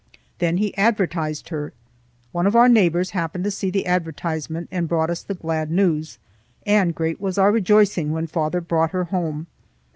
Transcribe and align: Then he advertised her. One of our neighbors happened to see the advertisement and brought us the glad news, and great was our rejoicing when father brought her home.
Then 0.39 0.57
he 0.57 0.75
advertised 0.77 1.49
her. 1.49 1.73
One 2.31 2.47
of 2.47 2.55
our 2.55 2.67
neighbors 2.67 3.11
happened 3.11 3.43
to 3.43 3.51
see 3.51 3.69
the 3.69 3.85
advertisement 3.85 4.67
and 4.71 4.87
brought 4.87 5.11
us 5.11 5.21
the 5.21 5.35
glad 5.35 5.69
news, 5.69 6.17
and 6.65 6.95
great 6.95 7.21
was 7.21 7.37
our 7.37 7.51
rejoicing 7.51 8.11
when 8.11 8.25
father 8.25 8.61
brought 8.61 8.89
her 8.93 9.03
home. 9.03 9.45